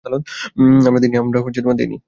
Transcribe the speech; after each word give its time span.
আমরা 1.17 1.39
দেই 1.77 1.87
নি। 1.87 1.97